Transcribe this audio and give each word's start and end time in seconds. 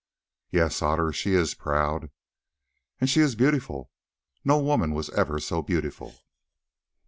"Yes, 0.49 0.81
Otter, 0.81 1.13
she 1.13 1.35
is 1.35 1.53
proud." 1.53 2.09
"And 2.99 3.07
she 3.07 3.19
is 3.19 3.35
beautiful; 3.35 3.91
no 4.43 4.57
woman 4.59 4.95
was 4.95 5.11
ever 5.11 5.39
so 5.39 5.61
beautiful." 5.61 6.15